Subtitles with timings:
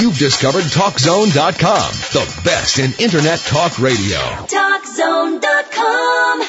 [0.00, 4.18] You've discovered TalkZone.com, the best in Internet talk radio.
[4.18, 6.42] TalkZone.com.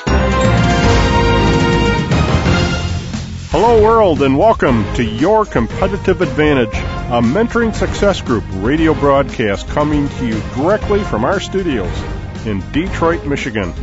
[3.52, 10.09] Hello, world, and welcome to Your Competitive Advantage, a mentoring success group radio broadcast coming
[10.09, 11.96] to you directly from our studios
[12.46, 13.73] in Detroit, Michigan.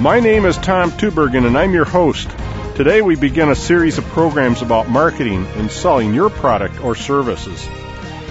[0.00, 2.30] My name is Tom Tubergen, and I'm your host.
[2.74, 7.68] Today, we begin a series of programs about marketing and selling your product or services.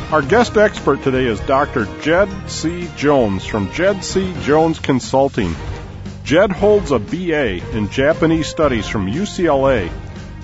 [0.10, 1.86] Our guest expert today is Dr.
[2.00, 2.88] Jed C.
[2.95, 4.34] Jones from Jed C.
[4.44, 5.54] Jones Consulting.
[6.23, 9.91] Jed holds a BA in Japanese Studies from UCLA,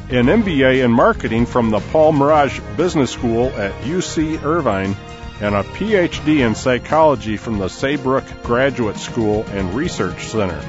[0.10, 4.98] an MBA in Marketing from the Paul Merage Business School at UC Irvine,
[5.40, 10.62] and a PhD in Psychology from the Saybrook Graduate School and Research Center.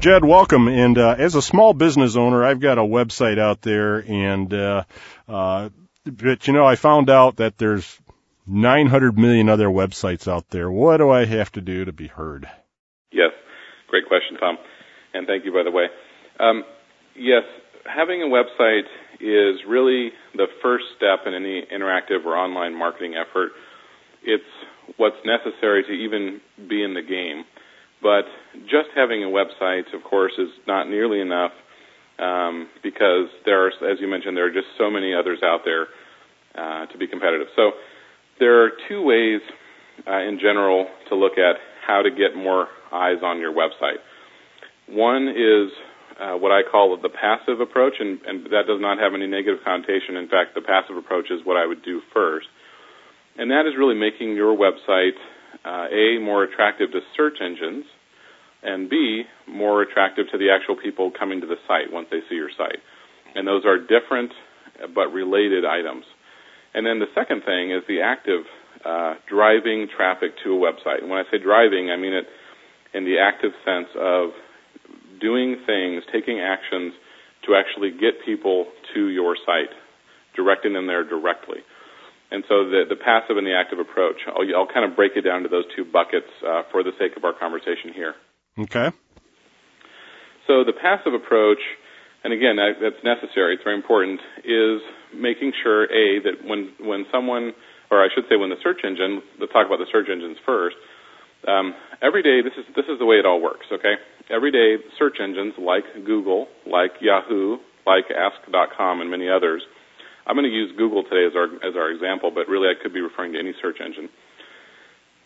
[0.00, 0.68] Jed, welcome.
[0.68, 4.84] And uh, as a small business owner, I've got a website out there, and uh,
[5.28, 5.70] uh,
[6.04, 7.98] but you know, I found out that there's
[8.46, 10.70] 900 million other websites out there.
[10.70, 12.48] What do I have to do to be heard?
[13.10, 13.32] Yes,
[13.88, 14.58] great question, Tom,
[15.14, 15.86] and thank you, by the way.
[16.38, 16.62] Um,
[17.16, 17.42] yes,
[17.84, 18.86] having a website
[19.18, 23.50] is really the first step in any interactive or online marketing effort.
[24.22, 24.44] It's
[24.96, 27.44] what's necessary to even be in the game.
[28.02, 28.24] But
[28.64, 31.52] just having a website, of course, is not nearly enough
[32.18, 35.86] um, because there are, as you mentioned, there are just so many others out there
[36.54, 37.48] uh, to be competitive.
[37.56, 37.72] So
[38.38, 39.40] there are two ways,
[40.06, 43.98] uh, in general, to look at how to get more eyes on your website.
[44.88, 45.72] One is
[46.20, 49.60] uh, what I call the passive approach, and, and that does not have any negative
[49.64, 50.16] connotation.
[50.16, 52.46] In fact, the passive approach is what I would do first,
[53.36, 55.18] and that is really making your website
[55.64, 57.84] uh, A, more attractive to search engines,
[58.62, 62.34] and B, more attractive to the actual people coming to the site once they see
[62.34, 62.78] your site.
[63.34, 64.32] And those are different
[64.94, 66.04] but related items.
[66.74, 68.44] And then the second thing is the active
[68.84, 71.00] uh, driving traffic to a website.
[71.00, 72.26] And when I say driving, I mean it
[72.94, 74.30] in the active sense of
[75.20, 76.94] doing things, taking actions
[77.46, 79.70] to actually get people to your site,
[80.36, 81.58] directing them there directly.
[82.30, 85.22] And so the, the passive and the active approach, I'll, I'll kind of break it
[85.22, 88.14] down to those two buckets uh, for the sake of our conversation here.
[88.58, 88.92] Okay.
[90.46, 91.60] So the passive approach,
[92.24, 94.80] and again, that, that's necessary, it's very important, is
[95.16, 97.52] making sure, A, that when, when someone,
[97.90, 100.76] or I should say when the search engine, let's talk about the search engines first,
[101.46, 101.72] um,
[102.02, 103.94] every day, this is, this is the way it all works, okay?
[104.28, 107.56] Every day, search engines like Google, like Yahoo,
[107.86, 109.62] like Ask.com, and many others–
[110.28, 112.92] I'm going to use Google today as our as our example, but really I could
[112.92, 114.12] be referring to any search engine.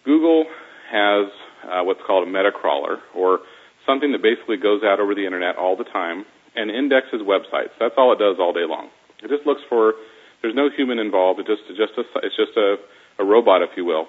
[0.04, 0.46] Google
[0.90, 1.26] has
[1.66, 3.40] uh, what's called a meta crawler, or
[3.84, 6.24] something that basically goes out over the internet all the time
[6.54, 7.74] and indexes websites.
[7.80, 8.90] That's all it does all day long.
[9.22, 9.94] It just looks for.
[10.40, 11.40] There's no human involved.
[11.40, 12.78] It just just a, it's just a,
[13.19, 14.06] a robot, if you will,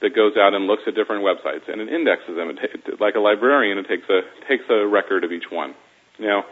[0.00, 2.52] that goes out and looks at different websites and it indexes them.
[2.52, 5.74] It like a librarian, it takes a takes a record of each one.
[6.20, 6.44] Now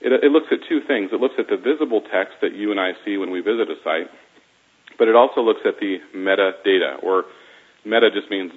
[0.00, 1.10] it, it looks at two things.
[1.12, 3.76] It looks at the visible text that you and I see when we visit a
[3.82, 4.08] site,
[4.98, 7.24] but it also looks at the metadata, or
[7.84, 8.52] meta just means,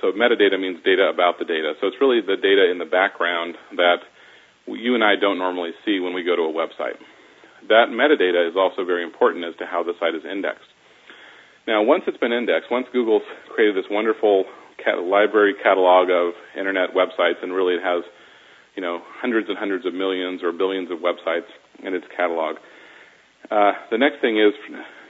[0.00, 1.74] so metadata means data about the data.
[1.80, 4.04] So it's really the data in the background that
[4.66, 6.96] you and I don't normally see when we go to a website.
[7.68, 10.68] That metadata is also very important as to how the site is indexed.
[11.66, 13.24] Now, once it's been indexed, once Google's
[13.54, 14.44] created this wonderful
[14.76, 18.04] cat- library catalog of internet websites, and really it has
[18.74, 21.48] you know, hundreds and hundreds of millions or billions of websites
[21.82, 22.56] in its catalog.
[23.50, 24.52] Uh, the next thing is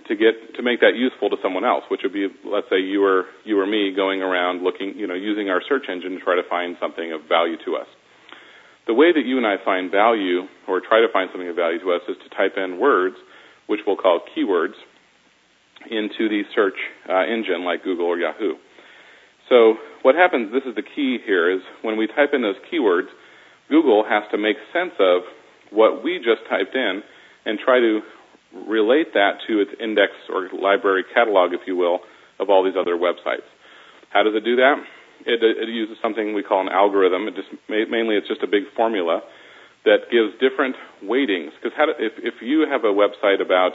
[0.08, 3.04] to get to make that useful to someone else, which would be, let's say, you
[3.04, 6.36] or you or me going around looking, you know, using our search engine to try
[6.36, 7.86] to find something of value to us.
[8.86, 11.81] The way that you and I find value, or try to find something of value
[11.81, 13.16] to us, is to type in words,
[13.66, 14.76] which we'll call keywords,
[15.91, 16.76] into the search
[17.08, 18.54] uh, engine like Google or Yahoo.
[19.48, 20.52] So what happens?
[20.52, 23.08] This is the key here: is when we type in those keywords
[23.69, 25.22] Google has to make sense of
[25.70, 27.02] what we just typed in
[27.44, 28.00] and try to
[28.69, 32.00] relate that to its index or library catalog, if you will,
[32.38, 33.46] of all these other websites.
[34.11, 34.76] How does it do that?
[35.26, 37.26] It, it uses something we call an algorithm.
[37.28, 39.22] It just mainly it's just a big formula
[39.84, 41.50] that gives different weightings.
[41.58, 43.72] Because if if you have a website about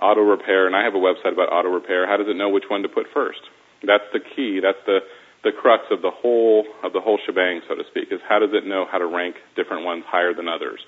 [0.00, 2.64] auto repair and I have a website about auto repair, how does it know which
[2.68, 3.40] one to put first?
[3.86, 4.60] That's the key.
[4.62, 5.00] That's the
[5.42, 8.50] the crux of the whole of the whole shebang, so to speak, is how does
[8.52, 10.80] it know how to rank different ones higher than others?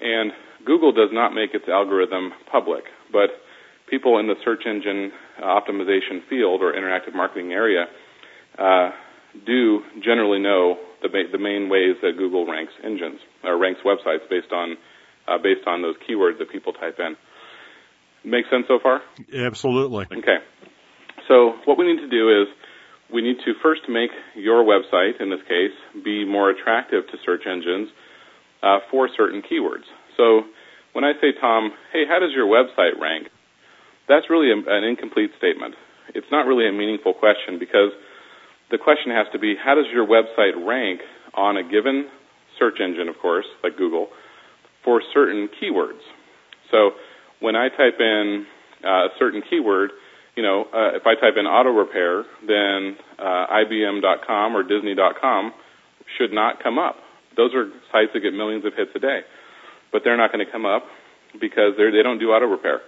[0.00, 0.32] And
[0.64, 3.30] Google does not make its algorithm public, but
[3.88, 7.86] people in the search engine optimization field or interactive marketing area
[8.58, 8.90] uh,
[9.46, 14.28] do generally know the, ba- the main ways that Google ranks engines or ranks websites
[14.28, 14.76] based on
[15.28, 17.16] uh, based on those keywords that people type in.
[18.24, 19.02] Make sense so far?
[19.34, 20.06] Absolutely.
[20.06, 20.38] Okay.
[21.28, 22.48] So what we need to do is
[23.12, 27.42] we need to first make your website, in this case, be more attractive to search
[27.46, 27.88] engines
[28.62, 29.86] uh, for certain keywords.
[30.16, 30.42] So
[30.92, 33.28] when I say, Tom, hey, how does your website rank?
[34.08, 35.74] That's really a, an incomplete statement.
[36.14, 37.90] It's not really a meaningful question because
[38.70, 41.00] the question has to be, how does your website rank
[41.34, 42.08] on a given
[42.58, 44.08] search engine, of course, like Google,
[44.84, 46.02] for certain keywords?
[46.70, 46.92] So
[47.40, 48.46] when I type in
[48.84, 49.90] uh, a certain keyword,
[50.36, 55.52] you know, uh, if I type in auto repair, then uh, IBM.com or Disney.com
[56.18, 56.96] should not come up.
[57.36, 59.20] Those are sites that get millions of hits a day,
[59.92, 60.84] but they're not going to come up
[61.40, 62.80] because they don't do auto repair.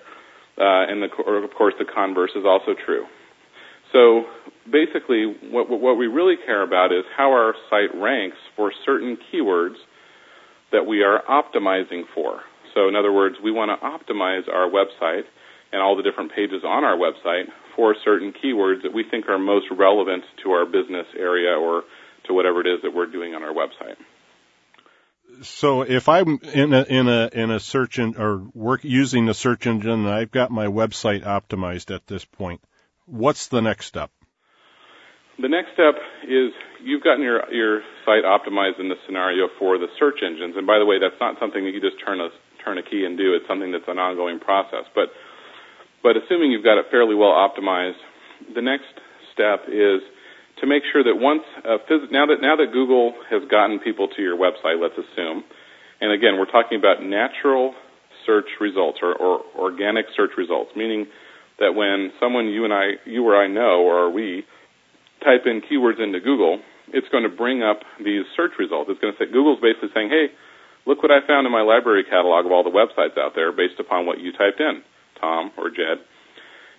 [0.58, 3.04] Uh, and the, of course, the converse is also true.
[3.92, 4.24] So
[4.70, 9.76] basically, what, what we really care about is how our site ranks for certain keywords
[10.72, 12.40] that we are optimizing for.
[12.74, 15.22] So in other words, we want to optimize our website
[15.72, 17.44] and all the different pages on our website
[17.76, 21.82] for certain keywords that we think are most relevant to our business area or
[22.26, 23.96] to whatever it is that we're doing on our website.
[25.42, 29.34] So if I'm in a in a in a search en- or work using the
[29.34, 32.60] search engine and I've got my website optimized at this point,
[33.06, 34.10] what's the next step?
[35.38, 35.94] The next step
[36.24, 36.50] is
[36.82, 40.56] you've gotten your your site optimized in the scenario for the search engines.
[40.56, 42.30] And by the way, that's not something that you just turn a
[42.64, 43.34] turn a key and do.
[43.34, 44.84] It's something that's an ongoing process.
[44.94, 45.12] But
[46.02, 47.98] but assuming you've got it fairly well optimized,
[48.54, 48.86] the next
[49.32, 50.00] step is
[50.60, 54.08] to make sure that once uh, phys- now that now that Google has gotten people
[54.08, 55.44] to your website, let's assume,
[56.00, 57.74] and again we're talking about natural
[58.26, 61.06] search results or, or organic search results, meaning
[61.58, 64.44] that when someone you and I, you or I know, or we,
[65.24, 66.60] type in keywords into Google,
[66.92, 68.90] it's going to bring up these search results.
[68.90, 70.30] It's going to say Google's basically saying, "Hey,
[70.86, 73.80] look what I found in my library catalog of all the websites out there based
[73.80, 74.82] upon what you typed in,
[75.20, 75.98] Tom or Jed."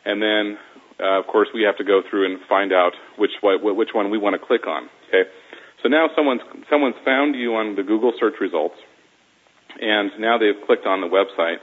[0.05, 0.57] And then,
[0.99, 4.17] uh, of course, we have to go through and find out which which one we
[4.17, 4.89] want to click on.
[5.07, 5.29] Okay,
[5.83, 8.75] so now someone's someone's found you on the Google search results,
[9.79, 11.57] and now they've clicked on the website.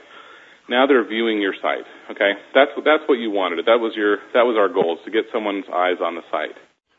[0.69, 1.87] Now they're viewing your site.
[2.11, 3.65] Okay, that's that's what you wanted.
[3.65, 6.55] That was your that was our goal is to get someone's eyes on the site.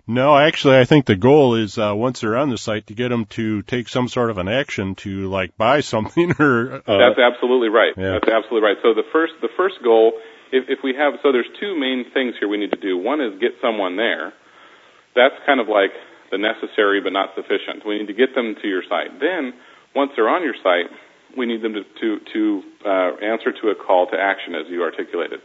[0.09, 3.11] No, actually, I think the goal is uh, once they're on the site to get
[3.11, 6.81] them to take some sort of an action to like buy something or.
[6.81, 7.93] Uh, that's absolutely right.
[7.95, 8.17] Yeah.
[8.17, 8.79] That's absolutely right.
[8.83, 10.17] So the first the first goal,
[10.51, 12.97] if, if we have so there's two main things here we need to do.
[12.97, 14.33] One is get someone there.
[15.15, 15.93] That's kind of like
[16.33, 17.85] the necessary but not sufficient.
[17.85, 19.21] We need to get them to your site.
[19.21, 19.53] Then
[19.95, 20.89] once they're on your site,
[21.37, 22.41] we need them to to, to
[22.81, 25.45] uh, answer to a call to action as you articulated.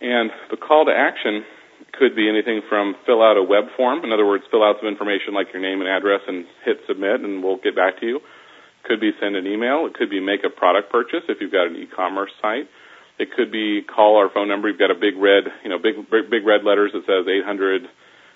[0.00, 1.44] And the call to action
[1.92, 4.88] could be anything from fill out a web form, in other words, fill out some
[4.88, 8.20] information like your name and address and hit submit, and we'll get back to you.
[8.84, 9.86] Could be send an email.
[9.86, 12.68] It could be make a product purchase if you've got an e-commerce site.
[13.18, 14.68] It could be call our phone number.
[14.68, 15.96] You've got a big red, you know, big
[16.30, 17.82] big red letters that says 800,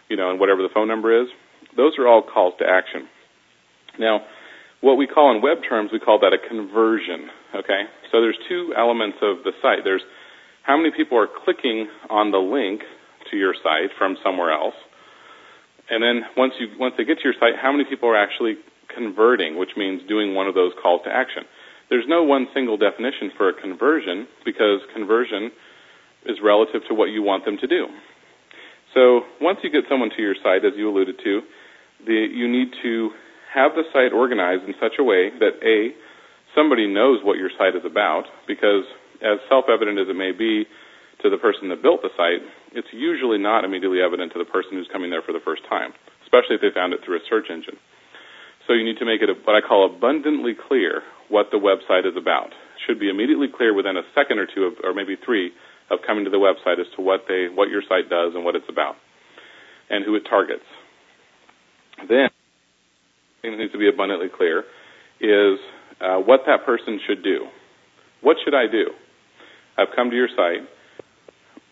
[0.08, 1.28] you know, and whatever the phone number is.
[1.76, 3.06] Those are all calls to action.
[3.98, 4.22] Now,
[4.80, 7.28] what we call in web terms, we call that a conversion.
[7.54, 9.84] Okay, so there's two elements of the site.
[9.84, 10.02] There's
[10.62, 12.80] how many people are clicking on the link
[13.30, 14.74] to your site from somewhere else,
[15.88, 18.54] and then once you once they get to your site, how many people are actually
[18.94, 21.44] converting, which means doing one of those calls to action.
[21.90, 25.50] There's no one single definition for a conversion because conversion
[26.26, 27.86] is relative to what you want them to do.
[28.94, 31.40] So once you get someone to your site, as you alluded to,
[32.06, 33.10] the, you need to
[33.54, 35.94] have the site organized in such a way that A,
[36.54, 38.84] somebody knows what your site is about, because
[39.22, 40.66] as self-evident as it may be
[41.22, 44.72] to the person that built the site, it's usually not immediately evident to the person
[44.72, 47.50] who's coming there for the first time, especially if they found it through a search
[47.50, 47.76] engine.
[48.66, 52.14] So you need to make it what I call abundantly clear what the website is
[52.16, 52.54] about.
[52.54, 55.50] It should be immediately clear within a second or two of, or maybe three
[55.90, 58.54] of coming to the website as to what they, what your site does and what
[58.54, 58.94] it's about,
[59.90, 60.66] and who it targets.
[62.08, 62.30] Then
[63.42, 64.64] thing that needs to be abundantly clear
[65.20, 65.58] is
[66.00, 67.46] uh, what that person should do.
[68.20, 68.90] What should I do?
[69.78, 70.68] I've come to your site.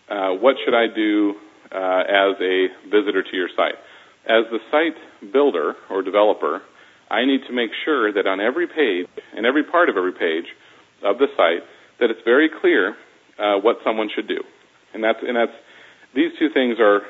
[0.09, 1.35] Uh, what should I do
[1.71, 3.77] uh, as a visitor to your site?
[4.25, 6.63] As the site builder or developer,
[7.11, 10.47] I need to make sure that on every page, and every part of every page
[11.03, 11.65] of the site,
[12.01, 12.97] that it's very clear
[13.39, 14.43] uh, what someone should do.
[14.95, 15.57] And that's and that's
[16.15, 17.03] these two things are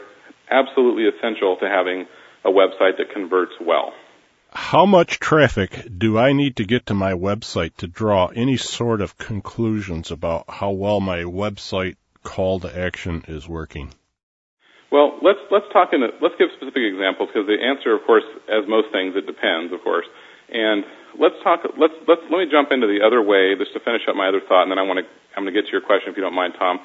[0.51, 2.07] absolutely essential to having
[2.45, 3.93] a website that converts well
[4.51, 9.03] how much traffic do I need to get to my website to draw any sort
[9.03, 13.95] of conclusions about how well my website call to action is working?
[14.91, 18.25] Well, let's let's talk in a, let's give specific examples because the answer, of course,
[18.49, 20.07] as most things, it depends, of course.
[20.49, 20.85] And
[21.21, 21.61] let's talk.
[21.77, 24.41] Let's let's let me jump into the other way just to finish up my other
[24.41, 25.07] thought, and then I want to
[25.37, 26.81] I'm going to get to your question if you don't mind, Tom.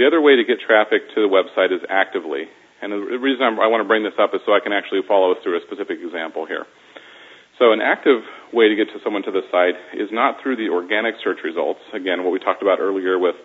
[0.00, 2.48] The other way to get traffic to the website is actively.
[2.80, 5.06] And the reason I'm, I want to bring this up is so I can actually
[5.06, 6.66] follow us through a specific example here.
[7.60, 10.66] So an active way to get to someone to the site is not through the
[10.66, 11.78] organic search results.
[11.94, 13.36] Again, what we talked about earlier with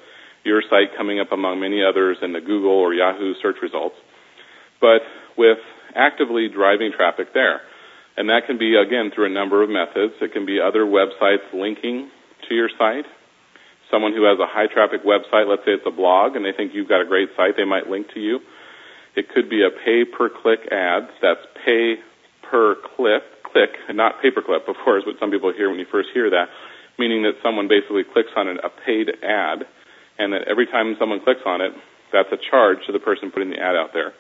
[0.48, 3.96] your site coming up among many others in the Google or Yahoo search results,
[4.80, 5.04] but
[5.38, 5.60] with
[5.96, 7.62] actively driving traffic there.
[8.16, 10.16] And that can be, again, through a number of methods.
[10.22, 12.10] It can be other websites linking
[12.50, 13.06] to your site.
[13.92, 16.74] Someone who has a high traffic website, let's say it's a blog, and they think
[16.74, 18.40] you've got a great site, they might link to you.
[19.16, 21.10] It could be a pay per click ad.
[21.22, 22.02] That's pay
[22.50, 26.30] per click, click, not paperclip, of course, what some people hear when you first hear
[26.30, 26.50] that,
[27.00, 29.66] meaning that someone basically clicks on a paid ad,
[30.18, 31.74] and that every time someone clicks on it,
[32.12, 34.14] that's a charge to the person putting the ad out there.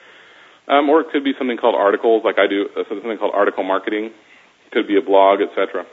[0.68, 3.64] Um, or it could be something called articles, like I do, uh, something called article
[3.64, 4.12] marketing.
[4.12, 5.86] It could be a blog, etc.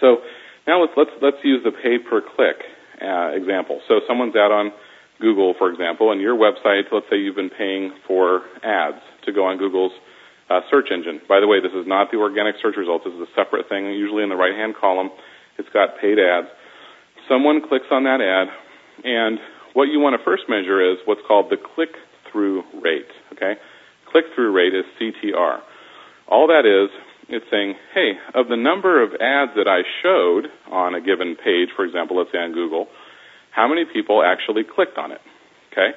[0.00, 0.24] So
[0.66, 2.64] now let's let's let's use the pay per click
[3.02, 3.80] uh, example.
[3.88, 4.72] So someone's out on
[5.20, 6.88] Google, for example, and your website.
[6.90, 9.92] Let's say you've been paying for ads to go on Google's
[10.48, 11.20] uh, search engine.
[11.28, 13.04] By the way, this is not the organic search results.
[13.04, 13.86] This is a separate thing.
[13.92, 15.10] Usually in the right hand column,
[15.58, 16.48] it's got paid ads.
[17.28, 18.48] Someone clicks on that ad,
[19.04, 19.38] and
[19.74, 21.90] what you want to first measure is what's called the click
[22.30, 23.10] through rate.
[23.32, 23.54] Okay
[24.12, 25.60] click-through rate is CTR.
[26.28, 26.92] All that is,
[27.28, 31.72] it's saying, hey, of the number of ads that I showed on a given page,
[31.74, 32.86] for example, let's say on Google,
[33.50, 35.20] how many people actually clicked on it?
[35.72, 35.96] Okay?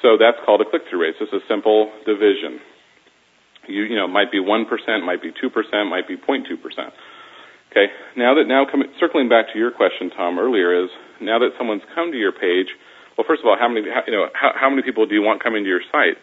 [0.00, 1.14] So that's called a click-through rate.
[1.18, 2.62] So it's a simple division.
[3.66, 4.66] You, you know, might be 1%,
[5.04, 6.46] might be 2%, might be 0.2%.
[7.72, 7.88] Okay,
[8.20, 10.92] now that now coming, circling back to your question, Tom, earlier is
[11.24, 12.68] now that someone's come to your page,
[13.16, 15.24] well, first of all, how many, how, you know, how, how many people do you
[15.24, 16.20] want coming to your site?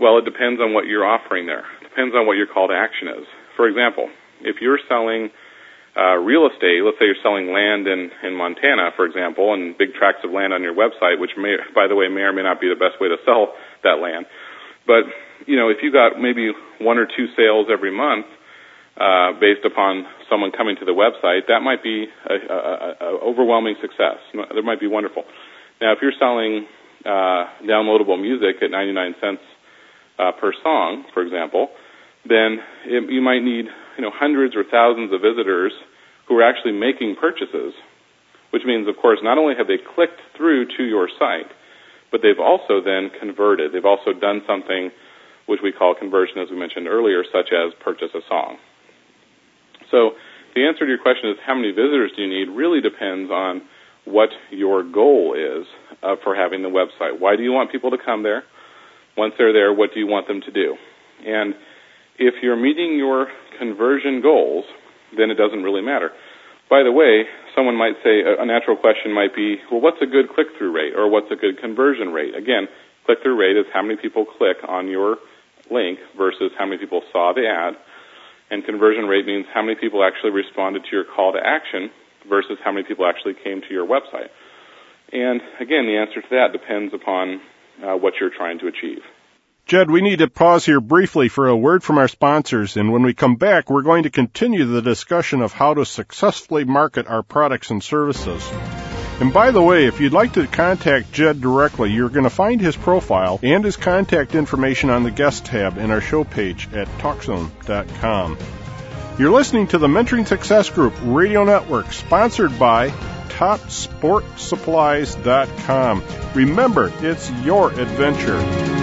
[0.00, 1.68] Well, it depends on what you're offering there.
[1.84, 3.28] It depends on what your call to action is.
[3.60, 4.08] For example,
[4.40, 5.28] if you're selling
[5.92, 9.92] uh, real estate, let's say you're selling land in, in Montana, for example, and big
[9.92, 12.56] tracts of land on your website, which may, by the way, may or may not
[12.56, 13.52] be the best way to sell
[13.84, 14.24] that land.
[14.88, 15.04] But,
[15.44, 18.24] you know, if you got maybe one or two sales every month,
[19.00, 23.74] uh, based upon someone coming to the website, that might be a, a, a overwhelming
[23.80, 24.20] success.
[24.34, 25.24] That might be wonderful.
[25.80, 26.66] Now, if you're selling
[27.06, 29.40] uh, downloadable music at 99 cents
[30.18, 31.68] uh, per song, for example,
[32.28, 33.64] then it, you might need
[33.96, 35.72] you know hundreds or thousands of visitors
[36.28, 37.72] who are actually making purchases,
[38.50, 41.48] which means, of course, not only have they clicked through to your site,
[42.12, 43.72] but they've also then converted.
[43.72, 44.90] They've also done something
[45.46, 48.58] which we call conversion, as we mentioned earlier, such as purchase a song.
[49.90, 50.12] So
[50.54, 53.62] the answer to your question is how many visitors do you need really depends on
[54.04, 55.66] what your goal is
[56.02, 57.20] uh, for having the website.
[57.20, 58.44] Why do you want people to come there?
[59.16, 60.76] Once they're there, what do you want them to do?
[61.26, 61.54] And
[62.18, 63.28] if you're meeting your
[63.58, 64.64] conversion goals,
[65.16, 66.10] then it doesn't really matter.
[66.68, 70.28] By the way, someone might say a natural question might be, well, what's a good
[70.30, 72.34] click-through rate or what's a good conversion rate?
[72.34, 72.68] Again,
[73.06, 75.16] click-through rate is how many people click on your
[75.70, 77.74] link versus how many people saw the ad.
[78.50, 81.90] And conversion rate means how many people actually responded to your call to action
[82.28, 84.28] versus how many people actually came to your website.
[85.12, 87.40] And again, the answer to that depends upon
[87.82, 89.02] uh, what you're trying to achieve.
[89.66, 93.02] Jed, we need to pause here briefly for a word from our sponsors, and when
[93.02, 97.22] we come back, we're going to continue the discussion of how to successfully market our
[97.22, 98.42] products and services.
[99.20, 102.58] And by the way, if you'd like to contact Jed directly, you're going to find
[102.58, 106.88] his profile and his contact information on the guest tab in our show page at
[106.98, 108.38] TalkZone.com.
[109.18, 112.88] You're listening to the Mentoring Success Group Radio Network, sponsored by
[113.28, 116.02] TopSportSupplies.com.
[116.34, 118.79] Remember, it's your adventure.